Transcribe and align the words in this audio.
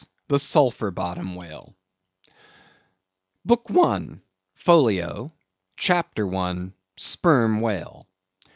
the 0.29 0.39
Sulphur 0.39 0.89
Bottom 0.89 1.35
Whale. 1.35 1.75
BOOK 3.45 3.67
I. 3.69 4.17
(Folio), 4.55 5.31
CHAPTER 5.77 6.33
I. 6.35 6.73
(Sperm 6.97 7.61
Whale). 7.61 8.07